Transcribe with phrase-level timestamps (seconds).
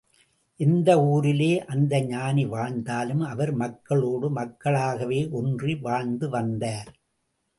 [0.59, 6.91] எந்த ஊரிலே அந்த ஞானி வாழ்ந்தாலும், அவர் மக்களோடு மக்களாகவே ஒன்றி வாழ்ந்து வந்தார்.